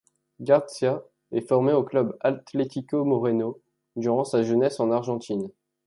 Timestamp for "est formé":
1.31-1.73